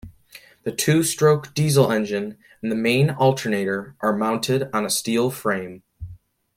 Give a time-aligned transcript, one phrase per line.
[0.63, 5.83] The two-stroke diesel engine and the main alternator are mounted on a steel frame.